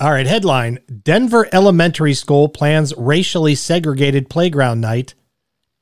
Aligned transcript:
All 0.00 0.12
right, 0.12 0.26
headline 0.28 0.78
Denver 1.02 1.48
Elementary 1.52 2.14
School 2.14 2.48
plans 2.48 2.94
racially 2.96 3.56
segregated 3.56 4.30
playground 4.30 4.80
night 4.80 5.14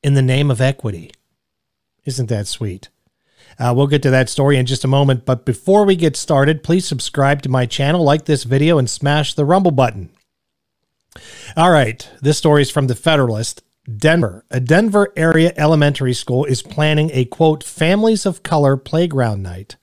in 0.01 0.15
the 0.15 0.23
name 0.23 0.49
of 0.49 0.59
equity. 0.59 1.11
Isn't 2.03 2.27
that 2.29 2.47
sweet? 2.47 2.89
Uh, 3.59 3.73
we'll 3.75 3.85
get 3.85 4.01
to 4.01 4.09
that 4.09 4.27
story 4.27 4.57
in 4.57 4.65
just 4.65 4.83
a 4.83 4.87
moment. 4.87 5.23
But 5.23 5.45
before 5.45 5.85
we 5.85 5.95
get 5.95 6.15
started, 6.15 6.63
please 6.63 6.83
subscribe 6.83 7.43
to 7.43 7.49
my 7.49 7.67
channel, 7.67 8.03
like 8.03 8.25
this 8.25 8.43
video, 8.43 8.79
and 8.79 8.89
smash 8.89 9.35
the 9.35 9.45
rumble 9.45 9.69
button. 9.69 10.09
All 11.55 11.69
right, 11.69 12.09
this 12.19 12.39
story 12.39 12.63
is 12.63 12.71
from 12.71 12.87
the 12.87 12.95
Federalist. 12.95 13.61
Denver, 13.85 14.45
a 14.49 14.59
Denver 14.59 15.13
area 15.15 15.53
elementary 15.57 16.15
school 16.15 16.43
is 16.43 16.63
planning 16.63 17.11
a 17.13 17.25
quote, 17.25 17.63
families 17.63 18.25
of 18.25 18.41
color 18.41 18.77
playground 18.77 19.43
night 19.43 19.75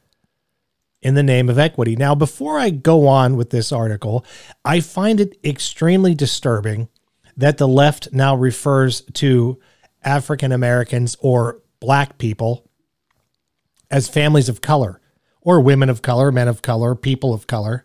in 1.04 1.14
the 1.14 1.22
name 1.22 1.50
of 1.50 1.58
equity. 1.58 1.94
Now, 1.94 2.14
before 2.14 2.58
I 2.58 2.70
go 2.70 3.06
on 3.06 3.36
with 3.36 3.50
this 3.50 3.70
article, 3.70 4.24
I 4.64 4.80
find 4.80 5.20
it 5.20 5.38
extremely 5.44 6.14
disturbing 6.14 6.88
that 7.36 7.58
the 7.58 7.68
left 7.68 8.08
now 8.12 8.34
refers 8.34 9.02
to 9.12 9.60
African 10.02 10.50
Americans 10.50 11.16
or 11.20 11.60
black 11.78 12.16
people 12.16 12.68
as 13.90 14.08
families 14.08 14.48
of 14.48 14.62
color 14.62 15.00
or 15.42 15.60
women 15.60 15.90
of 15.90 16.00
color, 16.00 16.32
men 16.32 16.48
of 16.48 16.62
color, 16.62 16.94
people 16.94 17.34
of 17.34 17.46
color. 17.46 17.84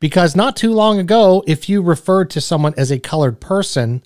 Because 0.00 0.34
not 0.34 0.56
too 0.56 0.72
long 0.72 0.98
ago, 0.98 1.44
if 1.46 1.68
you 1.68 1.82
referred 1.82 2.30
to 2.30 2.40
someone 2.40 2.74
as 2.76 2.90
a 2.90 2.98
colored 2.98 3.40
person, 3.40 4.02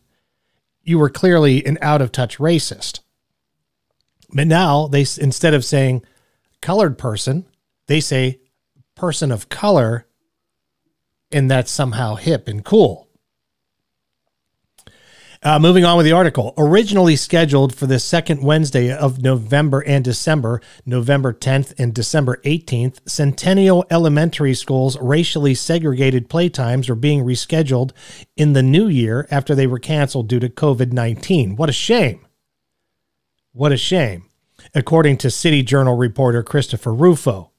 you 0.82 0.98
were 0.98 1.08
clearly 1.08 1.64
an 1.64 1.78
out 1.80 2.02
of 2.02 2.12
touch 2.12 2.36
racist. 2.36 3.00
But 4.34 4.48
now 4.48 4.86
they 4.86 5.06
instead 5.18 5.54
of 5.54 5.64
saying 5.64 6.02
colored 6.60 6.98
person, 6.98 7.46
they 7.86 8.00
say 8.00 8.40
person 8.94 9.30
of 9.32 9.48
color, 9.48 10.06
and 11.32 11.50
that's 11.50 11.70
somehow 11.70 12.14
hip 12.14 12.48
and 12.48 12.64
cool. 12.64 13.08
Uh, 15.46 15.58
moving 15.58 15.84
on 15.84 15.98
with 15.98 16.06
the 16.06 16.12
article. 16.12 16.54
Originally 16.56 17.16
scheduled 17.16 17.74
for 17.74 17.86
the 17.86 17.98
second 17.98 18.42
Wednesday 18.42 18.91
of 18.91 19.22
November 19.22 19.80
and 19.80 20.02
December, 20.02 20.62
November 20.86 21.34
10th 21.34 21.74
and 21.76 21.92
December 21.92 22.41
18th, 22.46 23.00
Centennial 23.06 23.84
Elementary 23.91 24.54
School's 24.54 24.98
racially 25.00 25.54
segregated 25.54 26.30
playtimes 26.30 26.88
are 26.88 26.94
being 26.94 27.24
rescheduled 27.24 27.91
in 28.38 28.54
the 28.54 28.62
new 28.62 28.88
year 28.88 29.28
after 29.30 29.54
they 29.54 29.66
were 29.66 29.78
canceled 29.78 30.28
due 30.28 30.41
to 30.41 30.48
COVID 30.48 30.94
19. 30.94 31.56
What 31.56 31.69
a 31.69 31.74
shame. 31.74 32.26
What 33.52 33.70
a 33.70 33.76
shame. 33.76 34.30
According 34.74 35.19
to 35.19 35.30
City 35.30 35.62
Journal 35.62 35.94
reporter 35.94 36.42
Christopher 36.42 36.94
Rufo. 36.94 37.50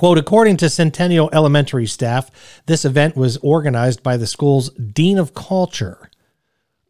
Quote, 0.00 0.16
according 0.16 0.56
to 0.56 0.70
Centennial 0.70 1.28
Elementary 1.30 1.84
staff, 1.84 2.30
this 2.64 2.86
event 2.86 3.16
was 3.16 3.36
organized 3.42 4.02
by 4.02 4.16
the 4.16 4.26
school's 4.26 4.70
Dean 4.70 5.18
of 5.18 5.34
Culture 5.34 6.08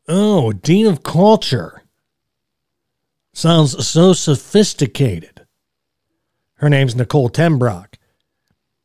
Oh, 0.06 0.52
Dean 0.52 0.86
of 0.86 1.02
Culture. 1.02 1.82
Sounds 3.32 3.84
so 3.84 4.12
sophisticated. 4.12 5.44
Her 6.58 6.68
name's 6.68 6.94
Nicole 6.94 7.28
Tembrock. 7.28 7.96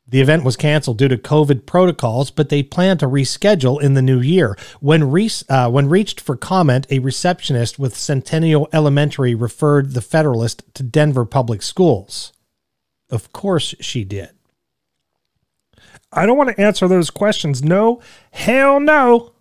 The 0.08 0.20
event 0.20 0.42
was 0.42 0.56
canceled 0.56 0.98
due 0.98 1.06
to 1.06 1.16
COVID 1.16 1.64
protocols, 1.64 2.32
but 2.32 2.48
they 2.48 2.64
plan 2.64 2.98
to 2.98 3.06
reschedule 3.06 3.80
in 3.80 3.94
the 3.94 4.02
new 4.02 4.20
year. 4.20 4.58
When, 4.80 5.08
re- 5.08 5.30
uh, 5.48 5.70
when 5.70 5.88
reached 5.88 6.20
for 6.20 6.36
comment, 6.36 6.88
a 6.90 6.98
receptionist 6.98 7.78
with 7.78 7.96
Centennial 7.96 8.68
Elementary 8.72 9.36
referred 9.36 9.92
the 9.92 10.02
Federalist 10.02 10.64
to 10.74 10.82
Denver 10.82 11.24
Public 11.24 11.62
Schools. 11.62 12.32
Of 13.10 13.32
course 13.32 13.74
she 13.80 14.04
did. 14.04 14.30
I 16.12 16.26
don't 16.26 16.38
want 16.38 16.50
to 16.50 16.60
answer 16.60 16.88
those 16.88 17.10
questions. 17.10 17.62
No, 17.62 18.00
hell 18.30 18.80
no. 18.80 19.32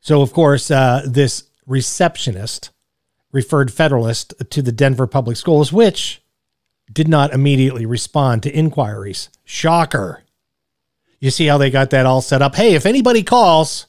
So, 0.00 0.22
of 0.22 0.32
course, 0.32 0.70
uh, 0.70 1.02
this 1.06 1.44
receptionist 1.66 2.70
referred 3.30 3.72
Federalist 3.72 4.32
to 4.50 4.62
the 4.62 4.72
Denver 4.72 5.06
Public 5.06 5.36
Schools, 5.36 5.72
which 5.72 6.22
did 6.92 7.08
not 7.08 7.32
immediately 7.32 7.84
respond 7.84 8.42
to 8.42 8.50
inquiries. 8.50 9.28
Shocker. 9.44 10.24
You 11.20 11.30
see 11.30 11.46
how 11.46 11.58
they 11.58 11.70
got 11.70 11.90
that 11.90 12.06
all 12.06 12.22
set 12.22 12.42
up? 12.42 12.54
Hey, 12.54 12.74
if 12.74 12.86
anybody 12.86 13.22
calls, 13.22 13.86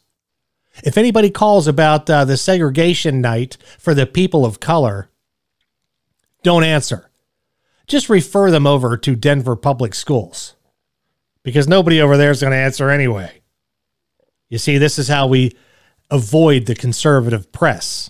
if 0.83 0.97
anybody 0.97 1.29
calls 1.29 1.67
about 1.67 2.09
uh, 2.09 2.25
the 2.25 2.37
segregation 2.37 3.21
night 3.21 3.57
for 3.77 3.93
the 3.93 4.05
people 4.05 4.45
of 4.45 4.59
color, 4.59 5.08
don't 6.43 6.63
answer. 6.63 7.09
Just 7.87 8.09
refer 8.09 8.51
them 8.51 8.67
over 8.67 8.97
to 8.97 9.15
Denver 9.15 9.55
Public 9.55 9.95
Schools 9.95 10.55
because 11.43 11.67
nobody 11.67 12.01
over 12.01 12.17
there 12.17 12.31
is 12.31 12.41
going 12.41 12.51
to 12.51 12.57
answer 12.57 12.89
anyway. 12.89 13.41
You 14.49 14.57
see, 14.57 14.77
this 14.77 14.99
is 14.99 15.07
how 15.07 15.27
we 15.27 15.55
avoid 16.09 16.65
the 16.65 16.75
conservative 16.75 17.51
press. 17.51 18.09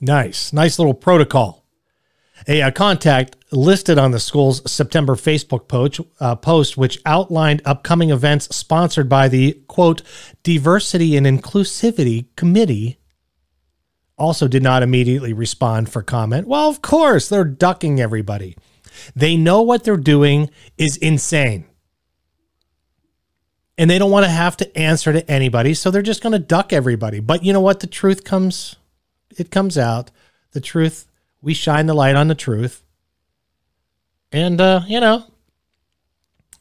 Nice, 0.00 0.52
nice 0.52 0.78
little 0.78 0.94
protocol. 0.94 1.64
A, 2.48 2.60
a 2.60 2.72
contact 2.72 3.36
listed 3.52 3.98
on 3.98 4.10
the 4.10 4.18
school's 4.18 4.68
September 4.70 5.14
Facebook 5.14 5.68
post, 5.68 6.00
uh, 6.18 6.34
post, 6.34 6.76
which 6.76 7.00
outlined 7.06 7.62
upcoming 7.64 8.10
events 8.10 8.54
sponsored 8.54 9.08
by 9.08 9.28
the 9.28 9.52
quote 9.68 10.02
Diversity 10.42 11.16
and 11.16 11.26
Inclusivity 11.26 12.26
Committee, 12.34 12.98
also 14.22 14.46
did 14.46 14.62
not 14.62 14.84
immediately 14.84 15.32
respond 15.32 15.90
for 15.90 16.00
comment. 16.00 16.46
Well, 16.46 16.68
of 16.68 16.80
course, 16.80 17.28
they're 17.28 17.44
ducking 17.44 18.00
everybody. 18.00 18.56
They 19.16 19.36
know 19.36 19.62
what 19.62 19.82
they're 19.82 19.96
doing 19.96 20.48
is 20.78 20.96
insane. 20.96 21.64
And 23.76 23.90
they 23.90 23.98
don't 23.98 24.12
want 24.12 24.24
to 24.24 24.30
have 24.30 24.56
to 24.58 24.78
answer 24.78 25.12
to 25.12 25.28
anybody 25.28 25.74
so 25.74 25.90
they're 25.90 26.02
just 26.02 26.22
going 26.22 26.34
to 26.34 26.38
duck 26.38 26.72
everybody. 26.72 27.18
But 27.18 27.44
you 27.44 27.52
know 27.52 27.60
what? 27.60 27.80
The 27.80 27.88
truth 27.88 28.22
comes 28.22 28.76
it 29.36 29.50
comes 29.50 29.76
out. 29.76 30.10
The 30.52 30.60
truth 30.60 31.06
we 31.40 31.52
shine 31.52 31.86
the 31.86 31.94
light 31.94 32.14
on 32.14 32.28
the 32.28 32.34
truth. 32.36 32.84
And 34.30 34.60
uh 34.60 34.82
you 34.86 35.00
know 35.00 35.24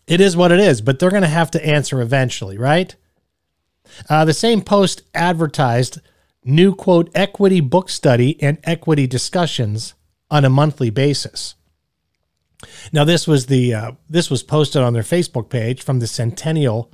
it 0.08 0.20
is 0.20 0.36
what 0.36 0.52
it 0.52 0.60
is 0.60 0.82
but 0.82 0.98
they're 0.98 1.12
going 1.12 1.22
to 1.22 1.28
have 1.28 1.52
to 1.52 1.66
answer 1.66 2.02
eventually 2.02 2.58
right? 2.58 2.96
Uh, 4.10 4.26
the 4.26 4.34
same 4.34 4.62
post 4.62 5.04
advertised 5.14 6.00
new 6.44 6.74
quote 6.74 7.10
equity 7.14 7.60
book 7.60 7.90
study 7.90 8.42
and 8.42 8.58
equity 8.64 9.08
discussions 9.08 9.94
on 10.30 10.46
a 10.46 10.50
monthly 10.50 10.90
basis 10.90 11.56
now 12.92 13.04
this 13.04 13.28
was 13.28 13.48
the 13.48 13.74
uh, 13.74 13.92
this 14.10 14.30
was 14.30 14.44
posted 14.44 14.82
on 14.82 14.94
their 14.94 15.04
facebook 15.04 15.50
page 15.50 15.82
from 15.82 16.00
the 16.00 16.08
centennial 16.08 16.92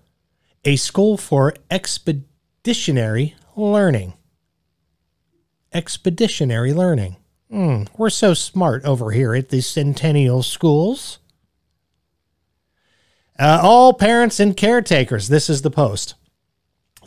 a 0.67 0.75
school 0.75 1.17
for 1.17 1.53
expeditionary 1.71 3.35
learning. 3.55 4.13
Expeditionary 5.73 6.73
learning. 6.73 7.15
Mm, 7.49 7.87
we're 7.97 8.09
so 8.09 8.33
smart 8.33 8.83
over 8.83 9.11
here 9.11 9.33
at 9.33 9.47
the 9.47 9.61
Centennial 9.61 10.43
Schools. 10.43 11.19
Uh, 13.39 13.59
all 13.61 13.93
parents 13.93 14.41
and 14.41 14.57
caretakers, 14.57 15.29
this 15.29 15.49
is 15.49 15.61
the 15.61 15.71
post. 15.71 16.15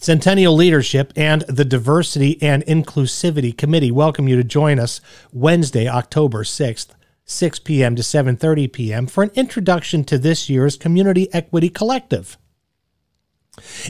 Centennial 0.00 0.54
Leadership 0.54 1.12
and 1.14 1.42
the 1.42 1.64
Diversity 1.64 2.40
and 2.40 2.64
Inclusivity 2.64 3.54
Committee 3.54 3.90
welcome 3.90 4.28
you 4.28 4.36
to 4.36 4.42
join 4.42 4.78
us 4.78 5.02
Wednesday, 5.30 5.86
October 5.86 6.42
6th, 6.42 6.88
6 7.26 7.58
p.m. 7.58 7.94
to 7.96 8.02
7:30 8.02 8.72
p.m. 8.72 9.06
for 9.06 9.22
an 9.22 9.30
introduction 9.34 10.02
to 10.04 10.16
this 10.16 10.48
year's 10.48 10.78
Community 10.78 11.28
Equity 11.34 11.68
Collective. 11.68 12.38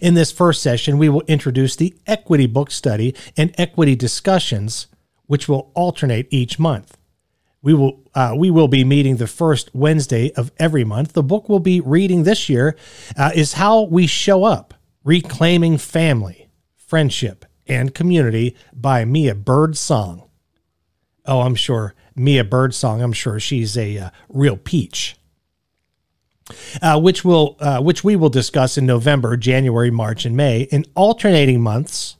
In 0.03 0.15
this 0.15 0.33
first 0.33 0.61
session, 0.61 0.99
we 0.99 1.09
will 1.09 1.23
introduce 1.29 1.77
the 1.77 1.95
equity 2.09 2.47
book 2.47 2.73
study 2.73 3.15
and 3.37 3.55
equity 3.57 3.95
discussions, 3.95 4.89
which 5.27 5.49
will 5.49 5.71
alternate 5.77 6.27
each 6.31 6.59
month. 6.59 6.97
We 7.63 7.73
will 7.73 8.03
uh, 8.17 8.35
we 8.37 8.51
will 8.51 8.67
be 8.67 8.83
meeting 8.83 9.19
the 9.19 9.29
first 9.29 9.71
Wednesday 9.73 10.33
of 10.33 10.51
every 10.59 10.83
month. 10.83 11.13
The 11.13 11.23
book 11.23 11.49
we'll 11.49 11.61
be 11.61 11.81
reading 11.81 12.25
this 12.25 12.49
year 12.49 12.77
uh, 13.17 13.31
is 13.33 13.53
How 13.53 13.83
We 13.83 14.09
Show 14.09 14.43
Up: 14.43 14.75
Reclaiming 15.05 15.79
Family, 15.79 16.49
Friendship, 16.77 17.45
and 17.67 17.95
Community 17.95 18.57
by 18.73 19.05
Mia 19.05 19.35
Birdsong. 19.35 20.29
Oh, 21.27 21.41
I'm 21.41 21.55
sure 21.55 21.95
Mia 22.15 22.45
Birdsong. 22.45 23.03
I'm 23.03 23.13
sure 23.13 23.39
she's 23.39 23.77
a 23.77 23.99
uh, 23.99 24.11
real 24.29 24.57
peach 24.57 25.17
uh, 26.83 27.01
which 27.01 27.25
will 27.25 27.57
uh, 27.61 27.81
which 27.81 28.05
we 28.05 28.17
will 28.17 28.29
discuss 28.29 28.79
in 28.79 28.87
November, 28.87 29.37
January, 29.37 29.91
March, 29.91 30.25
and 30.25 30.37
May. 30.37 30.63
In 30.63 30.85
alternating 30.95 31.61
months, 31.61 32.17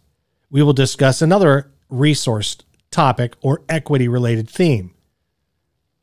we 0.51 0.63
will 0.63 0.73
discuss 0.73 1.23
another 1.23 1.73
resource 1.89 2.57
topic 2.91 3.35
or 3.41 3.63
equity 3.69 4.09
related 4.09 4.49
theme. 4.49 4.95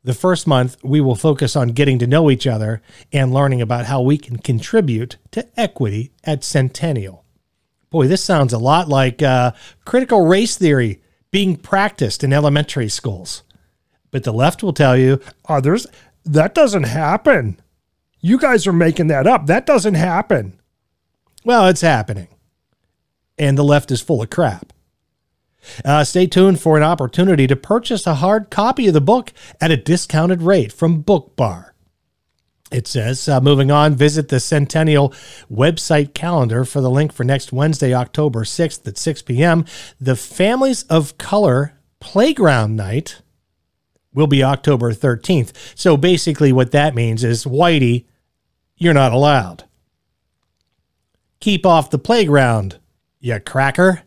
The 0.04 0.14
first 0.14 0.46
month, 0.46 0.76
we 0.82 1.00
will 1.00 1.16
focus 1.16 1.56
on 1.56 1.68
getting 1.68 1.98
to 1.98 2.06
know 2.06 2.30
each 2.30 2.46
other 2.46 2.80
and 3.12 3.34
learning 3.34 3.60
about 3.60 3.86
how 3.86 4.00
we 4.00 4.16
can 4.16 4.38
contribute 4.38 5.16
to 5.32 5.46
equity 5.58 6.12
at 6.24 6.44
Centennial. 6.44 7.24
Boy, 7.90 8.06
this 8.06 8.22
sounds 8.22 8.52
a 8.52 8.58
lot 8.58 8.88
like 8.88 9.22
uh, 9.22 9.52
critical 9.84 10.26
race 10.26 10.56
theory 10.56 11.00
being 11.30 11.56
practiced 11.56 12.22
in 12.22 12.32
elementary 12.32 12.88
schools. 12.88 13.42
But 14.10 14.24
the 14.24 14.32
left 14.32 14.62
will 14.62 14.72
tell 14.72 14.96
you, 14.96 15.20
there's 15.62 15.86
That 16.24 16.54
doesn't 16.54 16.84
happen. 16.84 17.60
You 18.20 18.38
guys 18.38 18.66
are 18.66 18.72
making 18.72 19.08
that 19.08 19.26
up. 19.26 19.46
That 19.46 19.66
doesn't 19.66 19.94
happen. 19.94 20.58
Well, 21.44 21.66
it's 21.66 21.80
happening. 21.80 22.28
And 23.38 23.56
the 23.56 23.64
left 23.64 23.90
is 23.90 24.00
full 24.00 24.22
of 24.22 24.30
crap. 24.30 24.72
Uh, 25.84 26.04
stay 26.04 26.26
tuned 26.26 26.60
for 26.60 26.76
an 26.76 26.82
opportunity 26.82 27.46
to 27.46 27.56
purchase 27.56 28.06
a 28.06 28.16
hard 28.16 28.50
copy 28.50 28.88
of 28.88 28.94
the 28.94 29.00
book 29.00 29.32
at 29.60 29.70
a 29.70 29.76
discounted 29.76 30.42
rate 30.42 30.72
from 30.72 31.02
Book 31.02 31.36
Bar. 31.36 31.74
It 32.70 32.86
says, 32.86 33.28
uh, 33.28 33.40
moving 33.40 33.70
on, 33.70 33.94
visit 33.94 34.28
the 34.28 34.40
Centennial 34.40 35.10
website 35.50 36.12
calendar 36.12 36.64
for 36.64 36.80
the 36.80 36.90
link 36.90 37.12
for 37.12 37.24
next 37.24 37.52
Wednesday, 37.52 37.94
October 37.94 38.44
6th 38.44 38.86
at 38.86 38.98
6 38.98 39.22
p.m. 39.22 39.64
The 39.98 40.16
Families 40.16 40.82
of 40.84 41.16
Color 41.16 41.78
Playground 42.00 42.76
Night 42.76 43.22
will 44.12 44.26
be 44.26 44.42
October 44.42 44.92
13th. 44.92 45.52
So 45.74 45.96
basically, 45.96 46.52
what 46.52 46.72
that 46.72 46.94
means 46.94 47.24
is, 47.24 47.44
Whitey, 47.44 48.04
you're 48.76 48.94
not 48.94 49.12
allowed. 49.12 49.64
Keep 51.40 51.64
off 51.64 51.90
the 51.90 51.98
playground, 51.98 52.78
you 53.20 53.38
cracker. 53.40 54.02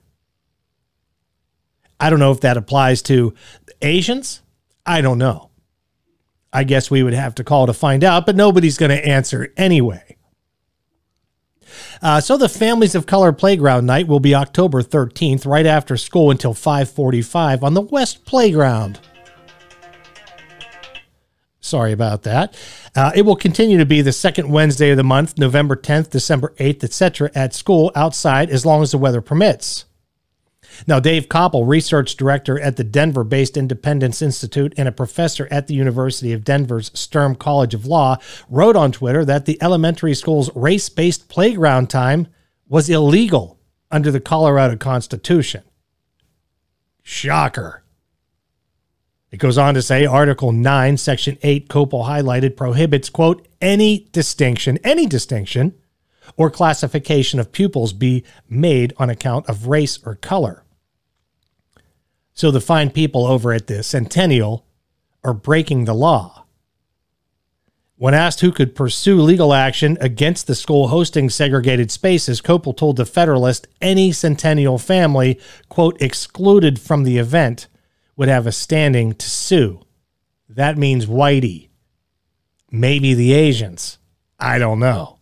I 2.01 2.09
don't 2.09 2.19
know 2.19 2.31
if 2.31 2.41
that 2.41 2.57
applies 2.57 3.03
to 3.03 3.35
Asians. 3.83 4.41
I 4.87 5.01
don't 5.01 5.19
know. 5.19 5.51
I 6.51 6.63
guess 6.63 6.89
we 6.89 7.03
would 7.03 7.13
have 7.13 7.35
to 7.35 7.43
call 7.43 7.67
to 7.67 7.73
find 7.73 8.03
out, 8.03 8.25
but 8.25 8.35
nobody's 8.35 8.79
going 8.79 8.89
to 8.89 9.07
answer 9.07 9.53
anyway. 9.55 10.17
Uh, 12.01 12.19
so 12.19 12.37
the 12.37 12.49
Families 12.49 12.95
of 12.95 13.05
Color 13.05 13.31
Playground 13.33 13.85
Night 13.85 14.07
will 14.07 14.19
be 14.19 14.33
October 14.33 14.81
13th, 14.81 15.45
right 15.45 15.67
after 15.67 15.95
school 15.95 16.31
until 16.31 16.55
5:45 16.55 17.63
on 17.63 17.75
the 17.75 17.81
West 17.81 18.25
Playground. 18.25 18.99
Sorry 21.59 21.91
about 21.91 22.23
that. 22.23 22.57
Uh, 22.95 23.11
it 23.13 23.21
will 23.21 23.35
continue 23.35 23.77
to 23.77 23.85
be 23.85 24.01
the 24.01 24.11
second 24.11 24.49
Wednesday 24.49 24.89
of 24.89 24.97
the 24.97 25.03
month, 25.03 25.37
November 25.37 25.75
10th, 25.75 26.09
December 26.09 26.55
8th, 26.57 26.83
etc., 26.83 27.29
at 27.35 27.53
school 27.53 27.91
outside 27.95 28.49
as 28.49 28.65
long 28.65 28.81
as 28.81 28.91
the 28.91 28.97
weather 28.97 29.21
permits. 29.21 29.85
Now, 30.87 30.99
Dave 30.99 31.27
Kopel, 31.27 31.67
research 31.67 32.15
director 32.15 32.59
at 32.59 32.77
the 32.77 32.83
Denver 32.83 33.23
based 33.23 33.57
Independence 33.57 34.21
Institute 34.21 34.73
and 34.77 34.87
a 34.87 34.91
professor 34.91 35.47
at 35.51 35.67
the 35.67 35.73
University 35.73 36.33
of 36.33 36.43
Denver's 36.43 36.91
Sturm 36.93 37.35
College 37.35 37.73
of 37.73 37.85
Law, 37.85 38.17
wrote 38.49 38.75
on 38.75 38.91
Twitter 38.91 39.25
that 39.25 39.45
the 39.45 39.61
elementary 39.61 40.13
school's 40.13 40.49
race 40.55 40.89
based 40.89 41.29
playground 41.29 41.89
time 41.89 42.27
was 42.67 42.89
illegal 42.89 43.59
under 43.89 44.11
the 44.11 44.19
Colorado 44.19 44.77
Constitution. 44.77 45.63
Shocker. 47.03 47.83
It 49.31 49.37
goes 49.37 49.57
on 49.57 49.73
to 49.75 49.81
say 49.81 50.05
Article 50.05 50.51
9, 50.51 50.97
Section 50.97 51.37
8, 51.41 51.69
Kopel 51.69 52.05
highlighted, 52.05 52.57
prohibits, 52.57 53.09
quote, 53.09 53.47
any 53.61 54.09
distinction, 54.11 54.77
any 54.83 55.05
distinction 55.05 55.73
or 56.37 56.49
classification 56.49 57.39
of 57.39 57.51
pupils 57.51 57.93
be 57.93 58.23
made 58.49 58.93
on 58.97 59.09
account 59.09 59.47
of 59.47 59.67
race 59.67 59.99
or 60.05 60.15
color. 60.15 60.63
So 62.33 62.51
the 62.51 62.61
fine 62.61 62.89
people 62.89 63.25
over 63.25 63.53
at 63.53 63.67
the 63.67 63.83
Centennial 63.83 64.65
are 65.23 65.33
breaking 65.33 65.85
the 65.85 65.93
law. 65.93 66.45
When 67.97 68.15
asked 68.15 68.41
who 68.41 68.51
could 68.51 68.73
pursue 68.73 69.21
legal 69.21 69.53
action 69.53 69.95
against 70.01 70.47
the 70.47 70.55
school 70.55 70.87
hosting 70.87 71.29
segregated 71.29 71.91
spaces, 71.91 72.41
Kopel 72.41 72.75
told 72.75 72.95
the 72.95 73.05
Federalist 73.05 73.67
any 73.79 74.11
Centennial 74.11 74.79
family, 74.79 75.39
quote, 75.69 76.01
excluded 76.01 76.79
from 76.79 77.03
the 77.03 77.19
event 77.19 77.67
would 78.15 78.27
have 78.27 78.47
a 78.47 78.51
standing 78.51 79.13
to 79.13 79.29
sue. 79.29 79.85
That 80.49 80.79
means 80.79 81.05
Whitey. 81.05 81.69
Maybe 82.71 83.13
the 83.13 83.33
Asians. 83.33 83.99
I 84.39 84.57
don't 84.57 84.79
know. 84.79 85.19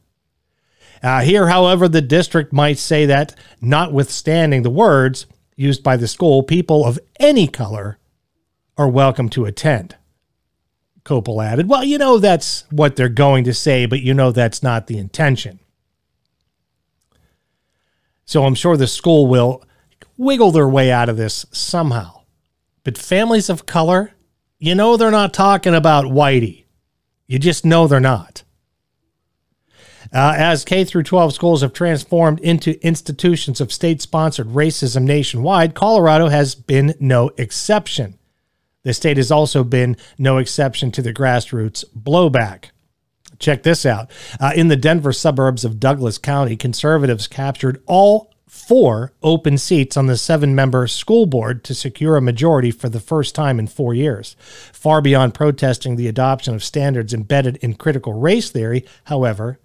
Uh, 1.01 1.21
here, 1.21 1.47
however, 1.47 1.87
the 1.87 2.01
district 2.01 2.51
might 2.51 2.77
say 2.77 3.05
that, 3.05 3.35
notwithstanding 3.61 4.63
the 4.63 4.69
words 4.69 5.25
used 5.55 5.83
by 5.83 5.97
the 5.97 6.07
school, 6.07 6.43
people 6.43 6.85
of 6.85 6.99
any 7.19 7.47
color 7.47 7.97
are 8.77 8.89
welcome 8.89 9.29
to 9.29 9.45
attend. 9.45 9.95
Kopel 11.03 11.43
added, 11.43 11.67
Well, 11.67 11.83
you 11.83 11.97
know 11.97 12.17
that's 12.17 12.65
what 12.71 12.95
they're 12.95 13.09
going 13.09 13.43
to 13.45 13.53
say, 13.53 13.85
but 13.85 14.01
you 14.01 14.13
know 14.13 14.31
that's 14.31 14.61
not 14.61 14.87
the 14.87 14.97
intention. 14.97 15.59
So 18.25 18.45
I'm 18.45 18.55
sure 18.55 18.77
the 18.77 18.87
school 18.87 19.25
will 19.25 19.63
wiggle 20.17 20.51
their 20.51 20.67
way 20.67 20.91
out 20.91 21.09
of 21.09 21.17
this 21.17 21.45
somehow. 21.51 22.21
But 22.83 22.97
families 22.97 23.49
of 23.49 23.65
color, 23.65 24.13
you 24.59 24.75
know 24.75 24.97
they're 24.97 25.09
not 25.09 25.33
talking 25.33 25.73
about 25.73 26.05
Whitey. 26.05 26.65
You 27.27 27.39
just 27.39 27.65
know 27.65 27.87
they're 27.87 27.99
not. 27.99 28.43
Uh, 30.11 30.33
as 30.35 30.65
K 30.65 30.83
through 30.83 31.03
12 31.03 31.33
schools 31.33 31.61
have 31.61 31.73
transformed 31.73 32.39
into 32.39 32.83
institutions 32.85 33.61
of 33.61 33.71
state-sponsored 33.71 34.47
racism 34.47 35.03
nationwide, 35.03 35.75
Colorado 35.75 36.29
has 36.29 36.55
been 36.55 36.95
no 36.99 37.29
exception. 37.37 38.17
The 38.83 38.93
state 38.93 39.17
has 39.17 39.31
also 39.31 39.63
been 39.63 39.97
no 40.17 40.37
exception 40.37 40.91
to 40.93 41.01
the 41.01 41.13
grassroots 41.13 41.85
blowback. 41.95 42.71
Check 43.37 43.63
this 43.63 43.85
out. 43.85 44.09
Uh, 44.39 44.51
in 44.55 44.67
the 44.67 44.75
Denver 44.75 45.13
suburbs 45.13 45.63
of 45.63 45.79
Douglas 45.79 46.17
County, 46.17 46.57
conservatives 46.57 47.27
captured 47.27 47.81
all 47.85 48.33
four 48.47 49.13
open 49.21 49.57
seats 49.57 49.95
on 49.95 50.07
the 50.07 50.17
seven 50.17 50.55
member 50.55 50.87
school 50.87 51.25
board 51.25 51.63
to 51.63 51.75
secure 51.75 52.17
a 52.17 52.21
majority 52.21 52.71
for 52.71 52.89
the 52.89 52.99
first 52.99 53.35
time 53.35 53.59
in 53.59 53.67
four 53.67 53.93
years. 53.93 54.35
Far 54.73 55.01
beyond 55.01 55.35
protesting 55.35 55.95
the 55.95 56.07
adoption 56.07 56.55
of 56.55 56.63
standards 56.63 57.13
embedded 57.13 57.57
in 57.57 57.75
critical 57.75 58.13
race 58.13 58.49
theory, 58.49 58.85
however, 59.05 59.59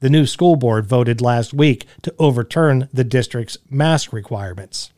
the 0.00 0.10
new 0.10 0.26
school 0.26 0.56
board 0.56 0.86
voted 0.86 1.20
last 1.20 1.54
week 1.54 1.86
to 2.02 2.14
overturn 2.18 2.88
the 2.92 3.04
district's 3.04 3.58
mask 3.68 4.12
requirements. 4.12 4.92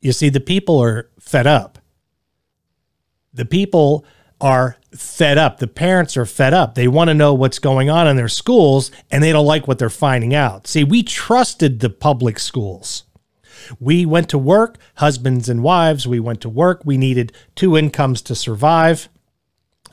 You 0.00 0.12
see, 0.12 0.28
the 0.28 0.40
people 0.40 0.78
are 0.80 1.10
fed 1.18 1.46
up. 1.46 1.78
The 3.32 3.44
people 3.44 4.04
are 4.40 4.76
fed 4.94 5.38
up. 5.38 5.58
The 5.58 5.66
parents 5.66 6.16
are 6.16 6.26
fed 6.26 6.54
up. 6.54 6.74
They 6.74 6.88
want 6.88 7.08
to 7.08 7.14
know 7.14 7.34
what's 7.34 7.58
going 7.58 7.90
on 7.90 8.06
in 8.06 8.16
their 8.16 8.28
schools 8.28 8.90
and 9.10 9.22
they 9.22 9.32
don't 9.32 9.46
like 9.46 9.66
what 9.66 9.78
they're 9.78 9.90
finding 9.90 10.34
out. 10.34 10.66
See, 10.66 10.84
we 10.84 11.02
trusted 11.02 11.80
the 11.80 11.90
public 11.90 12.38
schools. 12.38 13.04
We 13.80 14.04
went 14.04 14.28
to 14.28 14.38
work, 14.38 14.76
husbands 14.96 15.48
and 15.48 15.62
wives, 15.62 16.06
we 16.06 16.20
went 16.20 16.40
to 16.42 16.48
work. 16.48 16.82
We 16.84 16.98
needed 16.98 17.32
two 17.54 17.76
incomes 17.76 18.20
to 18.22 18.34
survive. 18.34 19.08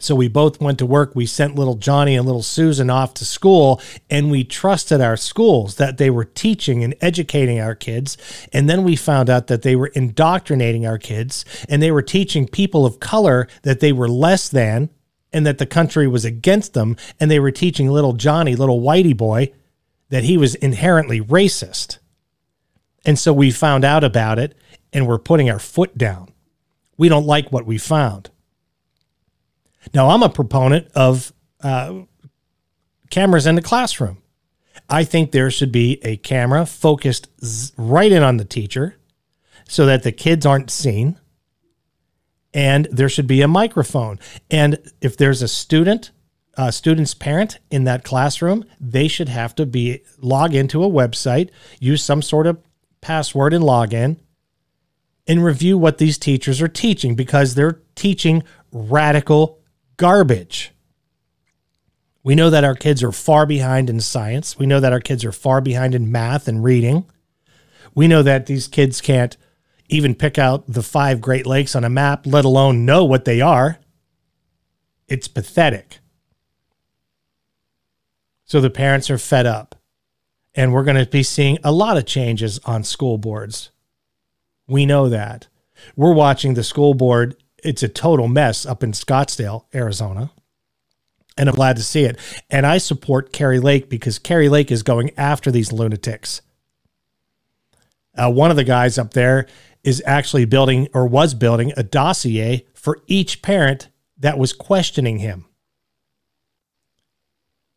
So 0.03 0.15
we 0.15 0.27
both 0.27 0.59
went 0.59 0.79
to 0.79 0.85
work. 0.85 1.15
We 1.15 1.25
sent 1.25 1.55
little 1.55 1.75
Johnny 1.75 2.15
and 2.15 2.25
little 2.25 2.41
Susan 2.41 2.89
off 2.89 3.13
to 3.15 3.25
school, 3.25 3.79
and 4.09 4.31
we 4.31 4.43
trusted 4.43 4.99
our 4.99 5.15
schools 5.15 5.75
that 5.75 5.97
they 5.97 6.09
were 6.09 6.25
teaching 6.25 6.83
and 6.83 6.95
educating 7.01 7.59
our 7.59 7.75
kids. 7.75 8.17
And 8.51 8.69
then 8.69 8.83
we 8.83 8.95
found 8.95 9.29
out 9.29 9.47
that 9.47 9.61
they 9.61 9.75
were 9.75 9.91
indoctrinating 9.93 10.85
our 10.85 10.97
kids 10.97 11.45
and 11.69 11.81
they 11.81 11.91
were 11.91 12.01
teaching 12.01 12.47
people 12.47 12.85
of 12.85 12.99
color 12.99 13.47
that 13.63 13.79
they 13.79 13.91
were 13.91 14.09
less 14.09 14.49
than 14.49 14.89
and 15.31 15.45
that 15.45 15.59
the 15.59 15.65
country 15.65 16.07
was 16.07 16.25
against 16.25 16.73
them. 16.73 16.97
And 17.19 17.29
they 17.29 17.39
were 17.39 17.51
teaching 17.51 17.89
little 17.89 18.13
Johnny, 18.13 18.55
little 18.55 18.81
whitey 18.81 19.15
boy, 19.15 19.53
that 20.09 20.23
he 20.23 20.37
was 20.37 20.55
inherently 20.55 21.21
racist. 21.21 21.99
And 23.05 23.17
so 23.17 23.33
we 23.33 23.51
found 23.51 23.85
out 23.85 24.03
about 24.03 24.39
it 24.39 24.55
and 24.91 25.07
we're 25.07 25.19
putting 25.19 25.49
our 25.49 25.59
foot 25.59 25.97
down. 25.97 26.31
We 26.97 27.07
don't 27.09 27.25
like 27.25 27.51
what 27.51 27.65
we 27.65 27.77
found. 27.77 28.29
Now, 29.93 30.09
I'm 30.09 30.23
a 30.23 30.29
proponent 30.29 30.87
of 30.95 31.33
uh, 31.61 32.01
cameras 33.09 33.45
in 33.45 33.55
the 33.55 33.61
classroom. 33.61 34.21
I 34.89 35.03
think 35.03 35.31
there 35.31 35.51
should 35.51 35.71
be 35.71 35.99
a 36.03 36.17
camera 36.17 36.65
focused 36.65 37.27
right 37.77 38.11
in 38.11 38.23
on 38.23 38.37
the 38.37 38.45
teacher 38.45 38.97
so 39.67 39.85
that 39.85 40.03
the 40.03 40.11
kids 40.11 40.45
aren't 40.45 40.69
seen. 40.69 41.17
And 42.53 42.87
there 42.91 43.07
should 43.07 43.27
be 43.27 43.41
a 43.41 43.47
microphone. 43.47 44.19
And 44.49 44.79
if 44.99 45.15
there's 45.15 45.41
a 45.41 45.47
student, 45.47 46.11
a 46.55 46.71
student's 46.71 47.13
parent 47.13 47.59
in 47.69 47.85
that 47.85 48.03
classroom, 48.03 48.65
they 48.79 49.07
should 49.07 49.29
have 49.29 49.55
to 49.55 49.65
be 49.65 50.01
log 50.19 50.53
into 50.53 50.83
a 50.83 50.89
website, 50.89 51.49
use 51.79 52.03
some 52.03 52.21
sort 52.21 52.47
of 52.47 52.61
password 52.99 53.53
and 53.53 53.63
log 53.63 53.93
in, 53.93 54.19
and 55.27 55.43
review 55.45 55.77
what 55.77 55.97
these 55.97 56.17
teachers 56.17 56.61
are 56.61 56.67
teaching 56.67 57.15
because 57.15 57.55
they're 57.55 57.79
teaching 57.95 58.43
radical 58.73 59.60
garbage. 60.01 60.71
We 62.23 62.33
know 62.33 62.49
that 62.49 62.63
our 62.63 62.73
kids 62.73 63.03
are 63.03 63.11
far 63.11 63.45
behind 63.45 63.87
in 63.87 64.01
science. 64.01 64.57
We 64.57 64.65
know 64.65 64.79
that 64.79 64.91
our 64.91 64.99
kids 64.99 65.23
are 65.23 65.31
far 65.31 65.61
behind 65.61 65.93
in 65.93 66.11
math 66.11 66.47
and 66.47 66.63
reading. 66.63 67.05
We 67.93 68.07
know 68.07 68.23
that 68.23 68.47
these 68.47 68.67
kids 68.67 68.99
can't 68.99 69.37
even 69.89 70.15
pick 70.15 70.39
out 70.39 70.63
the 70.67 70.81
five 70.81 71.21
Great 71.21 71.45
Lakes 71.45 71.75
on 71.75 71.83
a 71.83 71.89
map, 71.89 72.25
let 72.25 72.45
alone 72.45 72.83
know 72.83 73.05
what 73.05 73.25
they 73.25 73.41
are. 73.41 73.77
It's 75.07 75.27
pathetic. 75.27 75.99
So 78.45 78.59
the 78.59 78.71
parents 78.71 79.11
are 79.11 79.19
fed 79.19 79.45
up. 79.45 79.75
And 80.55 80.73
we're 80.73 80.83
going 80.83 80.97
to 80.97 81.09
be 81.09 81.21
seeing 81.21 81.59
a 81.63 81.71
lot 81.71 81.95
of 81.95 82.07
changes 82.07 82.59
on 82.65 82.83
school 82.83 83.19
boards. 83.19 83.69
We 84.67 84.87
know 84.87 85.09
that. 85.09 85.47
We're 85.95 86.15
watching 86.15 86.55
the 86.55 86.63
school 86.63 86.95
board 86.95 87.35
it's 87.63 87.83
a 87.83 87.87
total 87.87 88.27
mess 88.27 88.65
up 88.65 88.83
in 88.83 88.91
Scottsdale, 88.91 89.65
Arizona. 89.73 90.31
And 91.37 91.47
I'm 91.47 91.55
glad 91.55 91.77
to 91.77 91.83
see 91.83 92.03
it. 92.03 92.19
And 92.49 92.65
I 92.65 92.77
support 92.77 93.31
Kari 93.31 93.59
Lake 93.59 93.89
because 93.89 94.19
Kari 94.19 94.49
Lake 94.49 94.71
is 94.71 94.83
going 94.83 95.11
after 95.17 95.49
these 95.49 95.71
lunatics. 95.71 96.41
Uh, 98.15 98.29
one 98.29 98.51
of 98.51 98.57
the 98.57 98.63
guys 98.63 98.97
up 98.97 99.13
there 99.13 99.47
is 99.83 100.03
actually 100.05 100.45
building 100.45 100.87
or 100.93 101.07
was 101.07 101.33
building 101.33 101.71
a 101.77 101.83
dossier 101.83 102.65
for 102.73 103.01
each 103.07 103.41
parent 103.41 103.89
that 104.17 104.37
was 104.37 104.53
questioning 104.53 105.19
him. 105.19 105.45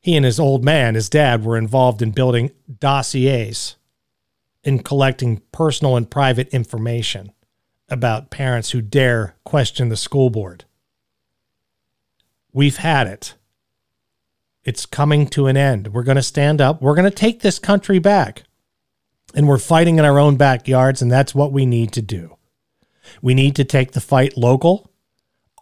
He 0.00 0.16
and 0.16 0.24
his 0.26 0.38
old 0.38 0.64
man, 0.64 0.96
his 0.96 1.08
dad, 1.08 1.44
were 1.44 1.56
involved 1.56 2.02
in 2.02 2.10
building 2.10 2.50
dossiers 2.78 3.76
and 4.62 4.84
collecting 4.84 5.40
personal 5.52 5.96
and 5.96 6.10
private 6.10 6.48
information 6.48 7.32
about 7.88 8.30
parents 8.30 8.70
who 8.70 8.80
dare 8.80 9.36
question 9.44 9.88
the 9.88 9.96
school 9.96 10.30
board. 10.30 10.64
We've 12.52 12.76
had 12.76 13.06
it. 13.06 13.34
It's 14.64 14.86
coming 14.86 15.26
to 15.28 15.46
an 15.46 15.56
end. 15.56 15.92
We're 15.92 16.04
going 16.04 16.16
to 16.16 16.22
stand 16.22 16.60
up. 16.60 16.80
We're 16.80 16.94
going 16.94 17.10
to 17.10 17.16
take 17.16 17.40
this 17.40 17.58
country 17.58 17.98
back. 17.98 18.44
And 19.34 19.48
we're 19.48 19.58
fighting 19.58 19.98
in 19.98 20.04
our 20.04 20.18
own 20.18 20.36
backyards, 20.36 21.02
and 21.02 21.10
that's 21.10 21.34
what 21.34 21.52
we 21.52 21.66
need 21.66 21.92
to 21.92 22.02
do. 22.02 22.36
We 23.20 23.34
need 23.34 23.56
to 23.56 23.64
take 23.64 23.92
the 23.92 24.00
fight 24.00 24.36
local 24.36 24.90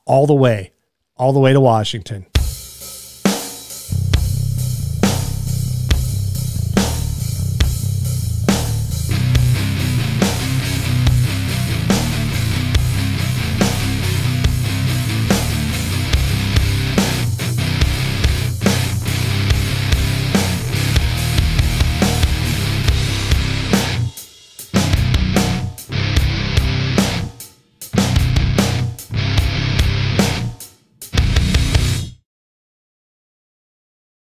all 0.04 0.26
the 0.26 0.34
way, 0.34 0.72
all 1.16 1.32
the 1.32 1.40
way 1.40 1.52
to 1.52 1.60
Washington. 1.60 2.26